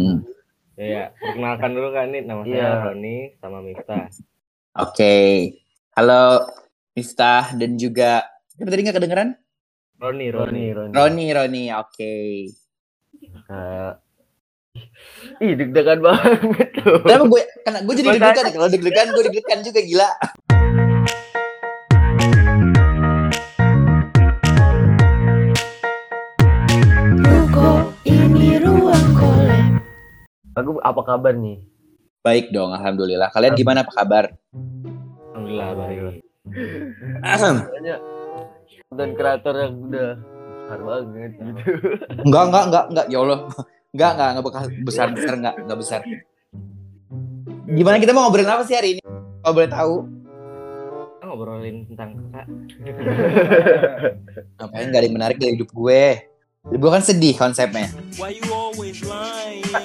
[0.00, 0.16] Mm-mm.
[0.80, 2.84] Ya, perkenalkan dulu kan nih nama saya Iya.
[2.88, 4.08] Roni sama Miftah.
[4.80, 5.16] Oke.
[5.92, 6.48] Halo
[6.96, 8.24] Miftah dan juga
[8.56, 9.28] Siapa tadi nggak kedengeran?
[10.00, 10.72] Roni, Roni.
[10.72, 11.24] Roni, Roni.
[11.36, 11.64] Roni.
[11.76, 12.14] Oke.
[13.50, 13.92] Eh,
[15.44, 16.40] ih deg-degan banget
[16.80, 17.04] tuh.
[17.04, 20.10] Kenapa gue karena gue jadi deg-degan kalau deg-degan gue deg-degan juga gila.
[30.58, 31.62] Aku apa kabar nih?
[32.26, 33.30] Baik dong, alhamdulillah.
[33.30, 34.24] Kalian gimana apa kabar?
[35.30, 36.26] Alhamdulillah baik.
[37.70, 37.98] Banyak
[38.90, 40.08] konten kreator yang udah
[40.66, 41.42] besar banget gitu.
[42.26, 43.06] enggak, enggak, enggak, enggak.
[43.06, 43.40] Ya Allah.
[43.90, 46.00] Enggak, enggak, enggak bakal besar-besar enggak, enggak besar.
[47.70, 49.02] Gimana kita mau ngobrolin apa sih hari ini?
[49.46, 49.94] Kalau boleh tahu.
[51.14, 52.46] Kita ngobrolin tentang kakak.
[54.58, 56.02] Ngapain enggak ada yang menarik dari hidup gue?
[56.60, 57.88] Gue kan sedih konsepnya.
[57.88, 58.30] Kak,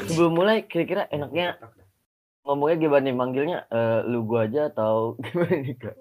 [0.09, 1.59] sebelum mulai kira-kira enaknya
[2.45, 5.95] ngomongnya gimana nih manggilnya eh, lu gua aja atau gimana nih kak?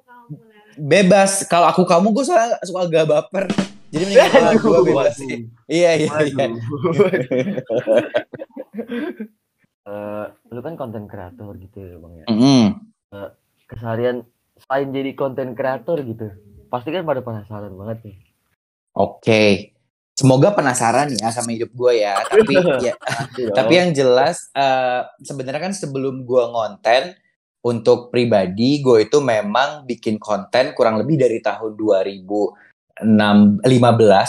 [0.75, 1.47] Bebas.
[1.47, 3.47] Kalau aku kamu gue soalnya suka agak baper.
[3.95, 5.47] Jadi mending gue bebas sih.
[5.71, 6.47] Iya, iya, iya.
[9.85, 12.27] Eh, lu kan konten kreator gitu ya bang ya.
[12.33, 12.65] Mm-mm.
[13.69, 14.25] Keseharian
[14.57, 16.33] selain jadi konten kreator gitu,
[16.73, 18.17] pasti kan pada penasaran banget nih.
[18.97, 19.74] Oke.
[20.15, 22.23] Semoga penasaran ya sama hidup gue ya.
[22.23, 22.55] Tapi
[22.87, 22.95] ya,
[23.51, 27.19] tapi yang jelas eh, sebenarnya kan sebelum gue ngonten
[27.67, 33.03] untuk pribadi gue itu memang bikin konten kurang lebih dari tahun 2015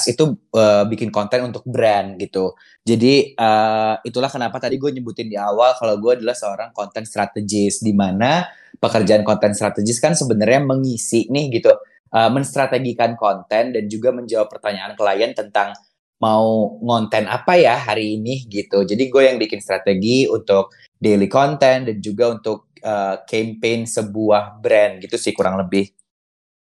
[0.09, 0.23] itu
[0.57, 2.57] eh, bikin konten untuk brand gitu.
[2.81, 7.85] Jadi eh, itulah kenapa tadi gue nyebutin di awal kalau gue adalah seorang konten strategis
[7.85, 8.41] di mana
[8.81, 11.69] pekerjaan konten strategis kan sebenarnya mengisi nih gitu
[12.13, 15.73] eh, menstrategikan konten dan juga menjawab pertanyaan klien tentang
[16.19, 18.87] mau ngonten apa ya hari ini gitu.
[18.87, 25.03] Jadi gue yang bikin strategi untuk daily content dan juga untuk uh, campaign sebuah brand
[25.03, 25.91] gitu sih kurang lebih.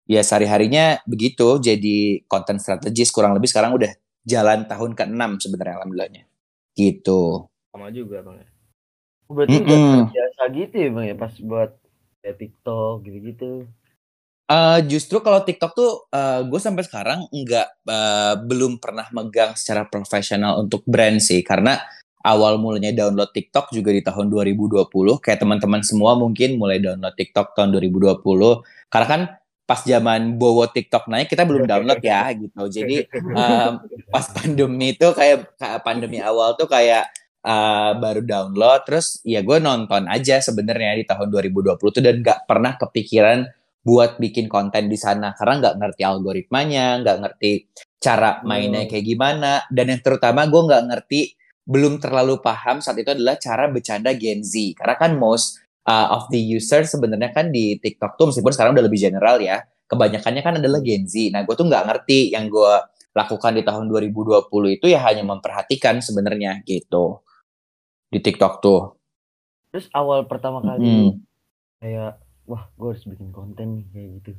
[0.09, 3.93] Ya sehari-harinya begitu jadi konten strategis kurang lebih sekarang udah
[4.27, 6.25] jalan tahun ke-6 sebenarnya alhamdulillahnya.
[6.73, 7.47] Gitu.
[7.71, 8.49] Sama juga bang ya.
[9.33, 9.69] Berarti Mm-mm.
[9.69, 11.71] udah biasa gitu ya bang ya pas buat
[12.25, 13.69] ya, TikTok gitu-gitu.
[14.53, 15.91] Eh, justru kalau TikTok tuh
[16.45, 21.41] gue sampai sekarang nggak eh, belum pernah megang secara profesional untuk brand sih.
[21.41, 21.81] Karena
[22.23, 24.87] awal mulanya download TikTok juga di tahun 2020
[25.19, 28.23] kayak teman-teman semua mungkin mulai download TikTok tahun 2020
[28.93, 29.23] karena kan
[29.67, 32.63] pas zaman bowo TikTok naik kita belum download ya gitu.
[32.69, 33.73] Jadi em,
[34.13, 37.09] pas pandemi itu kayak pandemi awal tuh kayak
[37.41, 38.85] eh, baru download.
[38.85, 44.23] Terus ya gue nonton aja sebenarnya di tahun 2020 tuh dan nggak pernah kepikiran buat
[44.23, 47.53] bikin konten di sana karena nggak ngerti algoritmanya, nggak ngerti
[47.99, 51.21] cara mainnya kayak gimana, dan yang terutama gue nggak ngerti,
[51.63, 56.27] belum terlalu paham saat itu adalah cara bercanda Gen Z karena kan most uh, of
[56.31, 60.55] the user sebenarnya kan di TikTok tuh meskipun sekarang udah lebih general ya, kebanyakannya kan
[60.59, 61.31] adalah Gen Z.
[61.35, 62.75] Nah gue tuh nggak ngerti yang gue
[63.13, 67.21] lakukan di tahun 2020 itu ya hanya memperhatikan sebenarnya gitu
[68.09, 68.97] di TikTok tuh.
[69.73, 71.11] Terus awal pertama kali Hmm.
[71.81, 74.33] kayak wah gue harus bikin konten nih kayak gitu.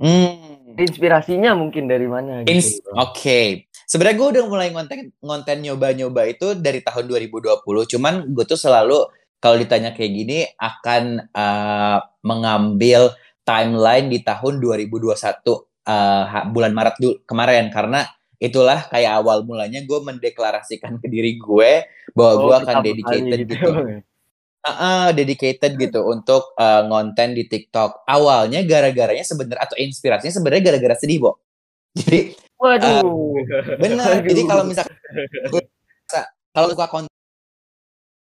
[0.00, 0.74] Hmm.
[0.80, 2.50] Inspirasinya mungkin dari mana gitu.
[2.50, 7.60] Ins- Oke, sebenarnya gue udah mulai ngonten ngonten nyoba-nyoba itu dari tahun 2020.
[7.92, 8.96] Cuman gue tuh selalu
[9.36, 13.12] kalau ditanya kayak gini akan uh, mengambil
[13.42, 15.60] timeline di tahun 2021 uh,
[16.24, 18.04] ha- bulan Maret dulu kemarin karena
[18.36, 21.70] itulah kayak awal mulanya gue mendeklarasikan ke diri gue
[22.12, 23.70] bahwa gue Oh, akan pertama dedicated kali gitu.
[24.60, 28.04] Ah, dedicated gitu untuk uh, ngonten di TikTok.
[28.04, 31.40] Awalnya gara-garanya sebenarnya atau inspirasinya sebenarnya gara-gara sedih, Bo.
[31.96, 33.00] Jadi Waduh.
[33.80, 34.20] Benar.
[34.20, 34.28] Aduh.
[34.28, 34.96] Jadi kalau misalkan
[35.48, 35.62] gue
[36.52, 37.08] kalau suka konten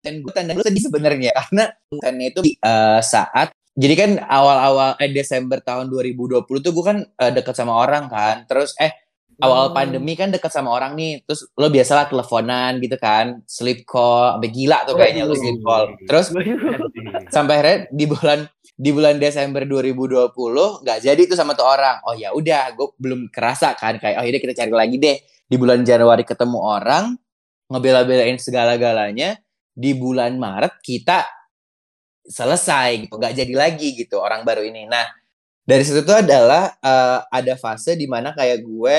[0.03, 5.13] gue tanda lu sedih sebenarnya karena kontennya itu di, eh, saat jadi kan awal-awal eh
[5.13, 8.43] Desember tahun 2020 tuh gue kan eh, deket sama orang kan.
[8.49, 8.91] Terus eh
[9.37, 9.75] awal Hmm.
[9.77, 11.21] pandemi kan deket sama orang nih.
[11.25, 15.93] Terus lo biasalah teleponan gitu kan, sleep call, sampai gila tuh kayaknya lo sleep call.
[16.09, 16.33] Terus
[17.35, 18.39] sampai akhirnya di bulan
[18.77, 22.01] di bulan Desember 2020 nggak jadi tuh sama tuh orang.
[22.05, 25.17] Oh ya udah, gue belum kerasa kan kayak oh ini kita cari lagi deh.
[25.47, 27.15] Di bulan Januari ketemu orang,
[27.71, 29.37] ngebela-belain segala-galanya.
[29.77, 31.23] Di bulan Maret kita
[32.27, 34.89] selesai gitu, nggak jadi lagi gitu orang baru ini.
[34.89, 35.05] Nah
[35.67, 38.97] dari situ tuh adalah eh, ada fase di mana kayak gue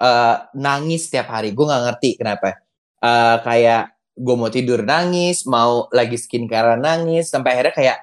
[0.00, 1.52] eh, nangis setiap hari.
[1.52, 2.58] Gue nggak ngerti kenapa.
[3.00, 3.82] Eh, kayak
[4.16, 7.98] gue mau tidur nangis, mau lagi skincare nangis, sampai akhirnya kayak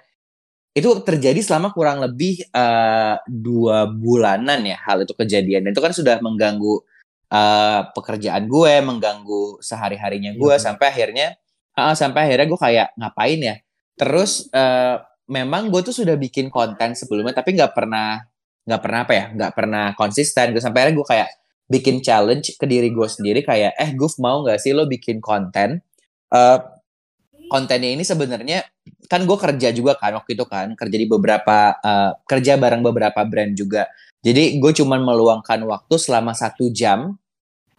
[0.78, 5.90] itu terjadi selama kurang lebih eh, dua bulanan ya hal itu kejadian dan itu kan
[5.94, 6.86] sudah mengganggu
[7.34, 10.62] eh, pekerjaan gue, mengganggu sehari harinya gue Iya.
[10.62, 11.34] sampai akhirnya
[11.78, 13.56] Ah, sampai akhirnya gue kayak ngapain ya
[13.94, 14.98] terus eh,
[15.30, 18.22] memang gue tuh sudah bikin konten sebelumnya tapi nggak pernah
[18.66, 21.30] nggak pernah apa ya nggak pernah konsisten gue sampai akhirnya gue kayak
[21.68, 25.84] bikin challenge ke diri gue sendiri kayak eh gue mau nggak sih lo bikin konten
[26.28, 26.60] Eh,
[27.48, 28.68] kontennya ini sebenarnya
[29.08, 33.24] kan gue kerja juga kan waktu itu kan kerja di beberapa eh, kerja bareng beberapa
[33.24, 33.88] brand juga
[34.20, 37.16] jadi gue cuman meluangkan waktu selama satu jam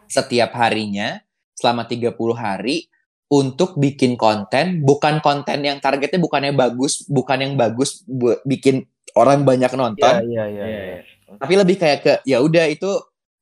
[0.09, 1.21] setiap harinya
[1.53, 2.89] selama 30 hari
[3.29, 9.45] untuk bikin konten bukan konten yang targetnya bukannya bagus bukan yang bagus bu- bikin orang
[9.45, 10.49] banyak nonton iya.
[10.49, 10.65] Iya, iya.
[10.65, 10.99] iya.
[11.37, 12.89] tapi lebih kayak ke ya udah itu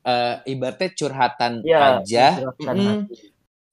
[0.07, 2.27] eh, ibaratnya curhatan Iya, aja
[2.63, 3.11] Mm-mm.
[3.11, 3.17] hati.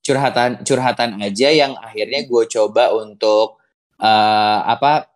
[0.04, 3.62] curhatan curhatan aja yang akhirnya gue coba untuk
[4.02, 5.08] eh, apa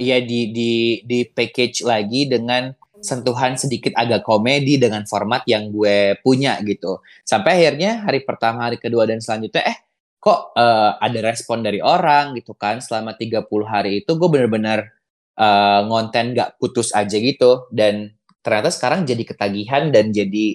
[0.00, 0.72] ya di di
[1.04, 7.64] di package lagi dengan sentuhan sedikit agak komedi dengan format yang gue punya gitu sampai
[7.64, 9.78] akhirnya hari pertama hari kedua dan selanjutnya eh
[10.20, 14.92] kok eh, ada respon dari orang gitu kan selama 30 hari itu gue bener-bener
[15.36, 20.46] eh, ngonten gak putus aja gitu dan ternyata sekarang jadi ketagihan dan jadi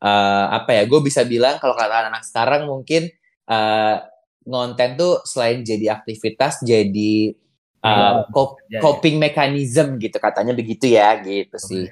[0.00, 3.08] eh, apa ya gue bisa bilang kalau kata anak sekarang mungkin
[3.48, 3.96] eh,
[4.44, 7.36] ngonten tuh selain jadi aktivitas jadi
[8.32, 8.80] cop- Ya, ya.
[8.84, 11.88] coping mechanism gitu katanya begitu ya gitu sih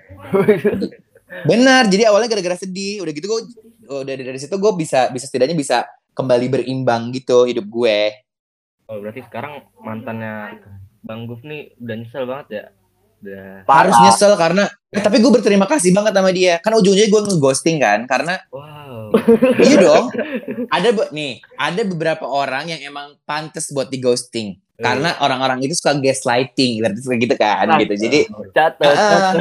[1.49, 3.41] benar jadi awalnya gara-gara sedih udah gitu gue
[3.89, 7.99] udah dari, dari situ gue bisa bisa setidaknya bisa kembali berimbang gitu hidup gue
[8.89, 10.65] Oh, berarti sekarang mantannya
[11.05, 12.65] Bang Guf nih udah nyesel banget ya.
[13.19, 13.67] Udah.
[13.67, 16.62] harus nyesel karena eh, tapi gue berterima kasih banget sama dia.
[16.62, 19.11] Kan ujung-ujungnya gue ngeghosting kan karena Wow.
[19.67, 20.12] iya dong.
[20.69, 25.99] Ada nih ada beberapa orang yang emang pantas buat di ghosting karena orang-orang itu suka
[25.99, 27.94] gaslighting berarti suka gitu kan gitu.
[27.99, 28.20] Jadi
[28.55, 28.94] Catat.
[28.94, 29.35] Ah,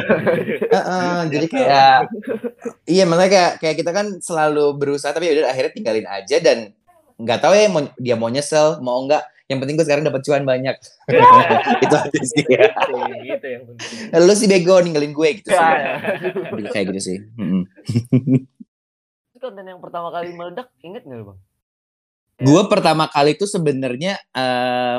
[0.74, 1.96] ah, ah, jadi kayak
[2.90, 6.74] iya makanya kayak kayak kita kan selalu berusaha tapi ya udah akhirnya tinggalin aja dan
[7.22, 10.44] nggak tahu ya mau, dia mau nyesel mau enggak yang penting gue sekarang dapat cuan
[10.44, 10.76] banyak
[11.84, 12.68] itu aja sih ya.
[13.24, 13.88] gitu yang penting.
[14.28, 15.96] lu sih bego ninggalin gue gitu sih Ya.
[16.52, 17.18] Lebih kayak gitu sih
[19.38, 21.38] konten yang pertama kali meledak, inget nggak lu, bang?
[22.38, 24.98] gue pertama kali itu sebenarnya eh,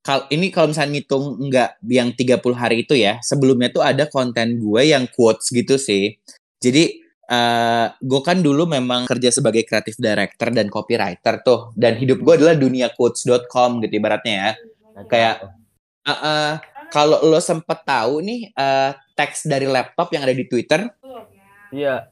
[0.00, 4.56] kal ini kalau misalnya ngitung enggak yang 30 hari itu ya sebelumnya tuh ada konten
[4.56, 6.16] gue yang quotes gitu sih
[6.62, 6.96] jadi
[7.26, 12.34] eh gue kan dulu memang kerja sebagai creative director dan copywriter tuh dan hidup gue
[12.38, 14.50] adalah dunia quotes.com gitu ibaratnya ya
[15.10, 15.34] kayak
[16.06, 16.52] eh, eh,
[16.94, 20.86] kalau lo sempet tahu nih eh, teks dari laptop yang ada di Twitter
[21.74, 22.10] Iya.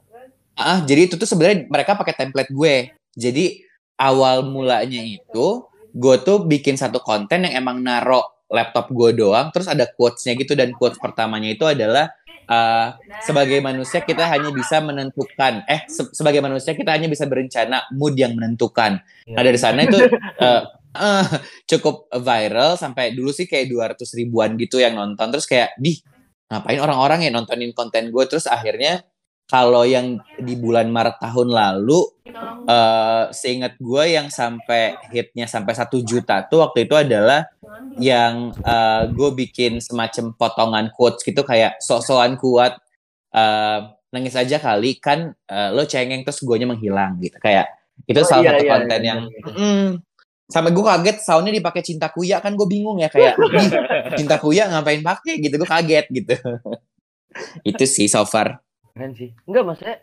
[0.55, 2.95] Ah, jadi itu tuh sebenarnya mereka pakai template gue.
[3.15, 3.63] Jadi
[3.99, 9.67] awal mulanya itu gue tuh bikin satu konten yang emang naro laptop gue doang, terus
[9.67, 12.11] ada quotes-nya gitu dan quotes pertamanya itu adalah
[12.45, 12.89] eh,
[13.19, 18.15] sebagai manusia kita hanya bisa menentukan, eh se- sebagai manusia kita hanya bisa berencana mood
[18.15, 19.01] yang menentukan.
[19.27, 19.97] Nah dari sana itu
[20.45, 20.63] eh,
[20.95, 21.27] eh,
[21.67, 25.97] cukup viral sampai dulu sih kayak 200 ribuan gitu yang nonton, terus kayak di
[26.45, 29.01] ngapain orang-orang ya nontonin konten gue, terus akhirnya
[29.47, 32.01] kalau yang di bulan Maret tahun lalu
[32.65, 37.45] eh seingat gue yang sampai hitnya sampai satu juta tuh waktu itu adalah
[38.01, 42.81] yang eh, gue bikin semacam potongan quotes gitu kayak sok-sokan kuat
[43.37, 43.79] eh,
[44.15, 47.37] nangis aja kali kan eh, lo cengeng terus guanya menghilang gitu.
[47.39, 47.69] Kayak
[48.09, 49.41] itu Oh, salah iya, satu iya, konten iya, yang iya.
[49.55, 49.89] Mm,
[50.51, 53.71] sampai gue kaget soundnya dipakai cinta kuya kan gue bingung ya kayak "Ih,
[54.19, 55.39] cinta kuya ngapain pakai?
[55.39, 56.35] Gitu gue kaget gitu.
[57.71, 58.61] Itu sih so far
[58.95, 59.35] Keren sih.
[59.51, 59.97] Enggak, maksudnya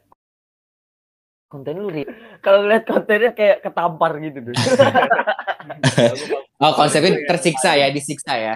[1.47, 2.03] konten lu Ri.
[2.45, 4.55] Kalau lihat kontennya kayak ketampar gitu tuh.
[6.63, 8.55] oh konsepnya tersiksa ya disiksa ya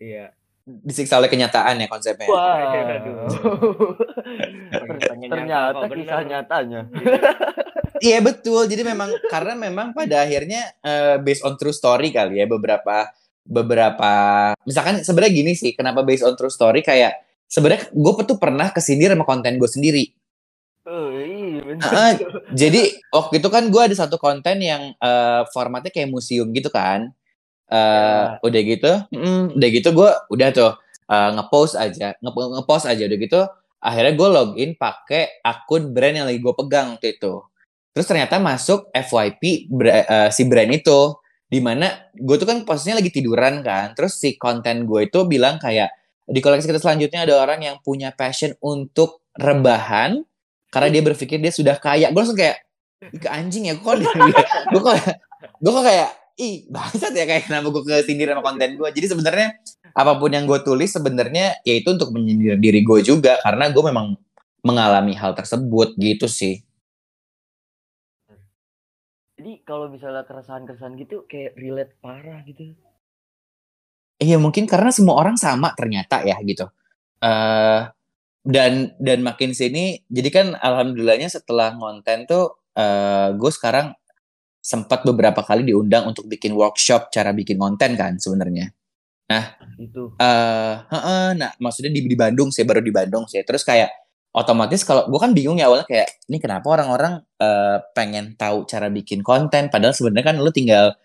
[0.00, 0.32] Iya.
[0.62, 2.98] disiksa oleh kenyataan ya konsepnya Wah.
[2.98, 3.94] Aduh.
[5.30, 6.80] Ternyata kisah nyatanya.
[8.02, 8.66] Iya betul.
[8.66, 13.10] Jadi memang karena memang pada akhirnya eh, based on true story kali ya beberapa
[13.42, 14.12] beberapa
[14.62, 17.14] misalkan sebenarnya gini sih kenapa based on true story kayak
[17.52, 20.04] sebenarnya gue tuh pernah kesindir sama konten gue sendiri.
[20.88, 21.60] Oh, iya.
[21.84, 22.16] Ah,
[22.60, 27.12] jadi waktu itu kan gue ada satu konten yang eh, formatnya kayak museum gitu kan.
[27.68, 30.72] Eh, Udah gitu, mm, udah gitu gue udah tuh
[31.12, 33.40] eh, ngepost aja, nge- ngepost aja udah gitu.
[33.82, 37.44] Akhirnya gue login pakai akun brand yang lagi gue pegang waktu itu.
[37.92, 41.00] Terus ternyata masuk FYP eh, si brand itu,
[41.46, 43.92] di mana gue tuh kan posisinya lagi tiduran kan.
[43.92, 45.92] Terus si konten gue itu bilang kayak
[46.28, 50.22] di koleksi kita selanjutnya ada orang yang punya passion untuk rebahan
[50.72, 52.08] karena dia berpikir dia sudah kaya.
[52.14, 52.62] Gue langsung kayak
[53.12, 53.98] "Ih, ke anjing ya kok
[54.72, 54.94] gue kok
[55.58, 56.10] gue kok kayak
[56.40, 58.88] ih bangsat ya kayak kenapa gue kesindir sama konten gue.
[58.94, 59.48] Jadi sebenarnya
[59.92, 64.16] apa pun yang gue tulis sebenarnya yaitu untuk menyindir diri gue juga karena gue memang
[64.62, 66.62] mengalami hal tersebut gitu sih.
[69.36, 72.78] Jadi kalau misalnya keresahan-keresahan gitu kayak relate parah gitu.
[74.22, 76.66] Iya mungkin karena semua orang sama ternyata ya gitu.
[77.22, 77.80] eh
[78.44, 83.94] dan dan makin sini, jadi kan alhamdulillahnya setelah ngonten tuh, eh gue sekarang
[84.62, 88.70] sempat beberapa kali diundang untuk bikin workshop cara bikin konten kan sebenarnya.
[89.80, 90.14] Itu.
[90.20, 93.42] eh heeh, nah maksudnya di, di Bandung sih baru di Bandung sih.
[93.46, 93.90] Terus kayak
[94.34, 98.88] otomatis kalau gue kan bingung ya awalnya kayak ini kenapa orang-orang eh, pengen tahu cara
[98.88, 100.96] bikin konten padahal sebenarnya kan lu tinggal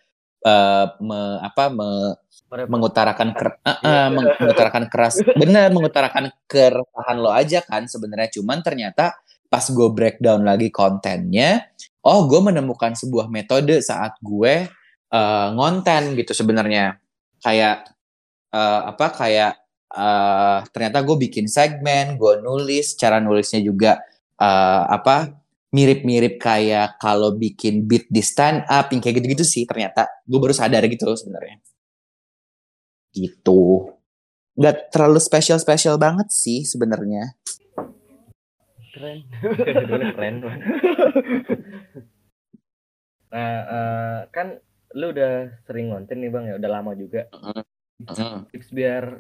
[0.46, 2.16] eh, me- apa me-
[2.52, 4.08] mengutarakan ker- Iya.
[4.12, 5.20] meng- mengutarakan keras.
[5.42, 8.32] Bener mengutarakan keresahan lo aja kan sebenarnya.
[8.40, 11.72] Cuman ternyata pas gue breakdown lagi kontennya
[12.04, 14.68] oh gue menemukan sebuah metode saat gue
[15.12, 17.00] eh, ngonten gitu sebenarnya.
[17.44, 17.92] Kayak
[18.56, 19.54] eh, apa kayak
[19.92, 24.00] eh, ternyata gue bikin segmen gue nulis cara nulisnya juga
[24.40, 25.36] eh, apa
[25.68, 30.08] mirip-mirip kayak kalau bikin beat di stand up yang kayak gitu-gitu sih ternyata.
[30.24, 31.60] Gue baru sadar gitu sebenarnya
[33.18, 33.90] gitu
[34.58, 37.34] nggak terlalu spesial spesial banget sih sebenarnya
[38.98, 39.20] Keren.
[40.18, 40.62] Keren banget.
[43.28, 44.56] Nah, eh, kan
[44.96, 47.28] lu udah sering ngonten nih bang ya, udah lama juga.
[48.56, 49.20] Tips biar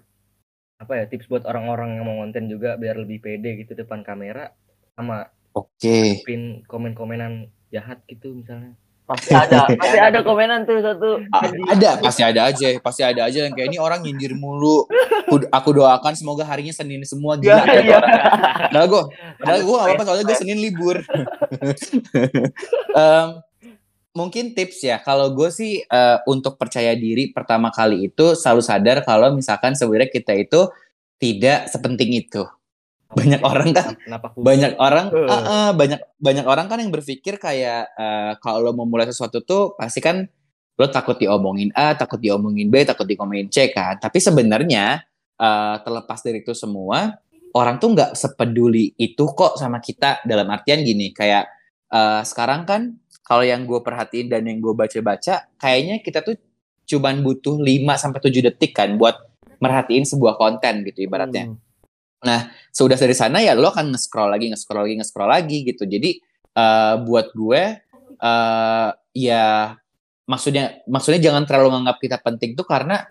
[0.79, 1.05] apa ya?
[1.11, 4.55] Tips buat orang-orang yang mau ngonten juga biar lebih pede gitu depan kamera
[4.95, 8.79] sama oke pin komen-komenan jahat gitu misalnya.
[9.07, 9.71] Pasti ada.
[9.81, 11.23] Pasti ada komenan tuh satu.
[11.31, 14.83] A- ada pasti ada aja pasti ada aja yang kayak ini orang nyindir mulu
[15.27, 17.99] aku, aku doakan semoga harinya senin semua gila iya.
[17.99, 18.11] orang.
[18.71, 19.03] padahal gue
[19.39, 20.97] padahal gue apa-apa soalnya gue senin libur
[22.97, 23.29] Em,
[24.17, 28.97] mungkin tips ya kalau gue sih eh, untuk percaya diri pertama kali itu selalu sadar
[29.05, 30.65] kalau misalkan sebenarnya kita itu
[31.21, 32.43] tidak sepenting itu
[33.07, 35.05] Banyak orang kan- Kenapa banyak orang?
[35.25, 39.39] Ah, ah, banyak banyak orang kan yang berpikir kayak eh, kalau lo mau mulai sesuatu
[39.41, 40.27] tuh pasti kan
[40.77, 43.95] lo takut diomongin A, takut diomongin B, takut diomongin C kan.
[43.97, 45.01] Tapi sebenarnya
[45.39, 47.15] eh, terlepas dari itu semua,
[47.55, 50.21] orang tuh nggak sepeduli itu kok sama kita.
[50.27, 51.47] Dalam artian gini kayak
[51.87, 52.81] eh, sekarang kan
[53.23, 56.35] kalau yang gue perhatiin dan yang gue baca-baca kayaknya kita tuh
[56.87, 59.19] cuman butuh 5 sampai 7 detik kan buat
[59.59, 61.51] merhatiin sebuah konten gitu ibaratnya.
[61.51, 61.59] Hmm.
[62.73, 65.83] Sudah dari sana ya lo akan nge-scroll lagi, nge-scroll lagi, nge-scroll lagi gitu.
[65.85, 66.21] Jadi
[66.57, 67.61] eh, buat gue
[68.17, 69.77] eh ya
[70.25, 73.05] maksudnya maksudnya jangan terlalu nganggap kita penting tuh karena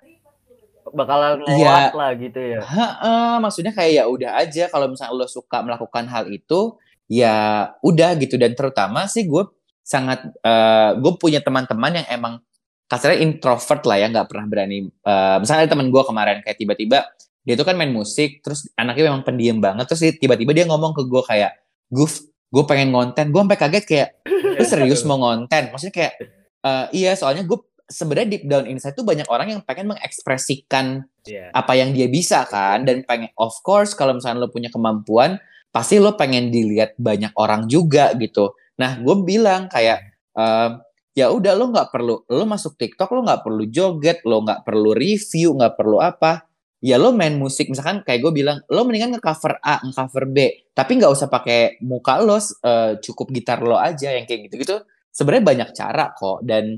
[0.87, 2.63] Bakalan lewat lah gitu ya.
[2.63, 6.79] Heeh, maksudnya kayak ya udah aja kalau misalnya lo suka melakukan hal itu
[7.11, 9.51] ya udah gitu dan terutama sih gue
[9.83, 12.35] sangat eh gue punya teman-teman yang emang
[12.87, 16.99] kasarnya introvert lah ya nggak pernah berani eh, misalnya ada teman gue kemarin kayak tiba-tiba
[17.47, 21.07] dia tuh kan main musik terus anaknya memang pendiam banget terus tiba-tiba dia ngomong ke
[21.07, 21.53] gue kayak
[21.87, 22.19] Guf
[22.51, 23.31] gue pengen ngonten.
[23.31, 25.71] Gue sampai kaget kayak lu serius mau ngonten?
[25.71, 26.13] Maksudnya kayak
[26.67, 31.51] eh, iya soalnya gue sebenarnya deep down inside tuh banyak orang yang pengen mengekspresikan Iya.
[31.51, 35.43] apa yang dia bisa kan dan pengen of course kalau misalnya lo punya kemampuan
[35.75, 38.55] pasti lo pengen dilihat banyak orang juga gitu.
[38.79, 40.07] Nah gue bilang kayak
[40.39, 40.79] ehm,
[41.19, 44.95] ya udah lo nggak perlu lo masuk TikTok lo nggak perlu joget lo nggak perlu
[44.95, 46.46] review nggak perlu apa
[46.85, 50.37] ya lo main musik misalkan kayak gue bilang lo mendingan nge-cover A nge-cover B
[50.77, 55.45] tapi nggak usah pakai muka lo eh, cukup gitar lo aja yang kayak gitu-gitu sebenarnya
[55.45, 56.77] banyak cara kok dan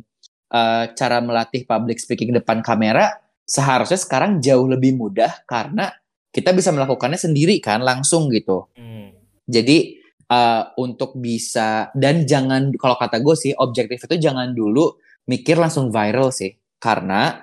[0.54, 3.10] eh, cara melatih public speaking depan kamera
[3.48, 5.90] seharusnya sekarang jauh lebih mudah karena
[6.28, 8.68] kita bisa melakukannya sendiri kan langsung gitu.
[8.76, 9.16] Hmm.
[9.48, 9.96] Jadi
[10.28, 14.94] eh, untuk bisa dan jangan kalau kata gue sih objektif itu jangan dulu
[15.26, 17.40] mikir langsung viral sih karena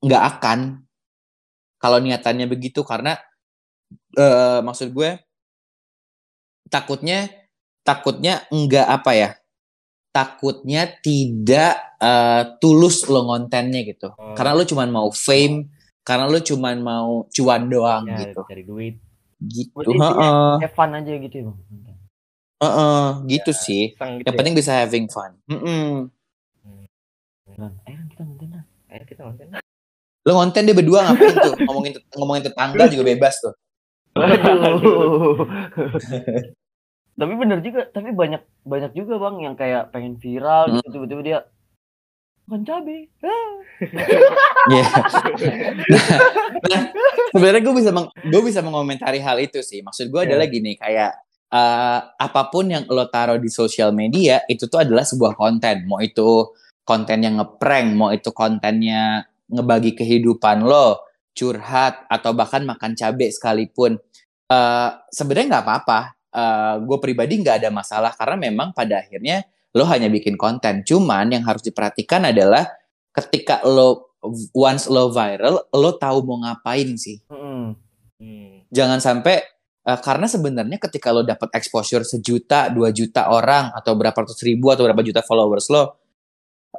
[0.00, 0.85] nggak akan
[1.86, 3.14] kalau niatannya begitu karena
[4.12, 5.22] eh, maksud gue
[6.66, 7.30] takutnya
[7.80, 9.30] takutnya enggak apa ya
[10.10, 14.34] takutnya tidak eh, tulus lo ngontennya gitu Oh.
[14.34, 15.70] karena lo cuman mau fame
[16.02, 18.94] karena lo cuman mau cuan doang Ya, gitu cari duit.
[19.38, 21.58] gitu intinya heeh Have fun aja gitu ya bang.
[22.56, 24.38] heeh, gitu sih Sang gitu yang ya.
[24.40, 26.10] penting bisa having fun Mm-mm.
[27.54, 28.64] Lan, Ayo kita nonton lah.
[28.86, 29.46] Ayo kita nonton.
[30.26, 33.54] Lo ngonten deh berdua ngapain tuh ngomongin ngomongin tetangga juga bebas tuh
[37.16, 40.84] tapi bener juga, tapi banyak banyak juga bang yang kayak pengen viral Hmm.
[40.84, 41.38] gitu tiba-tiba dia
[42.46, 43.08] makan cabe.
[43.24, 43.52] Ah.
[44.70, 44.86] Iya.
[46.70, 46.80] nah,
[47.32, 49.80] sebenarnya gue bisa meng- gue bisa mengomentari hal itu sih.
[49.80, 50.28] Maksud gue Iya.
[50.36, 51.10] adalah gini, kayak
[51.46, 55.88] eh, apa pun yang lo taruh di sosial media itu tuh adalah sebuah konten.
[55.88, 56.52] Mau itu
[56.84, 61.02] konten yang ngeprank, mau itu kontennya ngebagi kehidupan lo,
[61.36, 63.98] curhat atau bahkan makan cabai sekalipun.
[64.50, 66.00] Eh, sebenarnya nggak apa-apa.
[66.84, 69.40] gue pribadi nggak ada masalah karena memang pada akhirnya
[69.72, 70.84] lo hanya bikin konten.
[70.84, 72.68] Cuman yang harus diperhatikan adalah
[73.08, 74.16] ketika lo
[74.52, 77.20] once lo viral, lo tahu mau ngapain sih.
[77.28, 77.76] Mm-mm.
[78.16, 78.54] Hmm.
[78.72, 79.44] Jangan sampai
[79.84, 84.72] eh, karena sebenarnya ketika lo dapat exposure sejuta, dua juta orang atau berapa ratus ribu
[84.72, 86.00] atau berapa juta followers lo,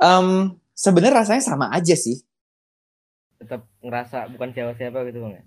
[0.02, 2.22] em, sebenarnya rasanya sama aja sih.
[3.38, 5.44] Tetap ngerasa bukan siapa-siapa gitu bang ya.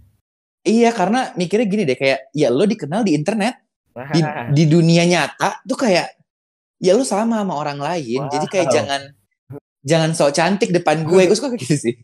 [0.61, 3.65] Iya, karena mikirnya gini deh, kayak ya lo dikenal di internet,
[3.97, 4.21] Wah, di,
[4.53, 6.21] di dunia nyata tuh kayak
[6.81, 8.29] ya lu sama sama orang lain.
[8.29, 8.75] Jadi kayak Wow.
[8.77, 9.03] jangan
[9.85, 11.29] jangan sok cantik depan gue.
[11.29, 11.95] Gue suka kayak gitu sih.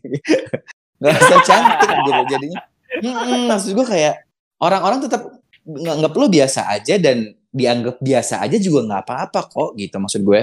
[1.03, 2.61] Gak sok cantik gitu jadinya.
[2.97, 4.25] Mm-mm, maksud gue kayak
[4.57, 5.21] orang-orang tetap
[5.67, 10.41] nganggap lu biasa aja dan dianggap biasa aja juga nggak apa-apa kok gitu maksud gue.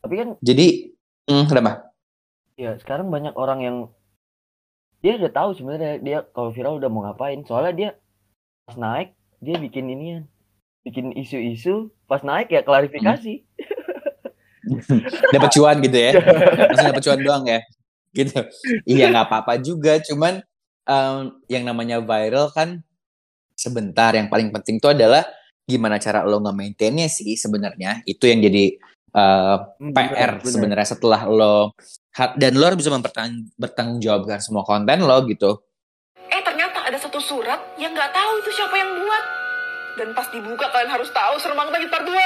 [0.00, 0.96] Tapi kan Jadi
[1.28, 1.85] hmm, kenapa?
[2.56, 3.76] Ya sekarang banyak orang yang
[5.04, 7.44] dia udah tahu sebenarnya dia kalau viral udah mau ngapain.
[7.44, 7.90] Soalnya dia
[8.66, 10.24] pas naik dia bikin inian,
[10.82, 11.92] bikin isu-isu.
[12.08, 13.44] Pas naik ya klarifikasi.
[15.34, 16.12] dapat cuan gitu ya
[16.66, 17.60] langsung dapat cuan doang ya
[18.10, 18.40] gitu
[18.88, 20.42] iya nggak apa-apa juga cuman
[20.86, 22.82] em, yang namanya viral kan
[23.54, 25.22] sebentar yang paling penting itu adalah
[25.66, 28.78] gimana cara lo nge-maintainnya sih sebenarnya itu yang jadi
[29.16, 30.52] eh, Hmm, PR bener, bener.
[30.52, 31.72] sebenarnya setelah lo
[32.34, 35.64] dan lo harus bisa mempertang- bertanggung jawabkan semua konten lo gitu
[36.26, 39.24] Eh ternyata ada satu surat yang nggak tahu itu siapa yang buat.
[39.94, 42.18] Dan pas dibuka kalian harus tahu serem banget lagi part 2.